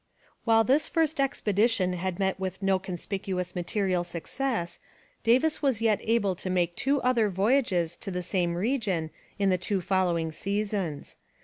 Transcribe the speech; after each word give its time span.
While 0.45 0.63
this 0.63 0.89
first 0.89 1.19
expedition 1.19 1.93
had 1.93 2.17
met 2.17 2.39
with 2.39 2.63
no 2.63 2.79
conspicuous 2.79 3.53
material 3.53 4.03
success, 4.03 4.79
Davis 5.23 5.61
was 5.61 5.79
yet 5.79 5.99
able 6.01 6.33
to 6.37 6.49
make 6.49 6.75
two 6.75 6.99
other 7.03 7.29
voyages 7.29 7.95
to 7.97 8.09
the 8.09 8.23
same 8.23 8.55
region 8.55 9.11
in 9.37 9.51
the 9.51 9.59
two 9.59 9.79
following 9.79 10.31
seasons. 10.31 11.17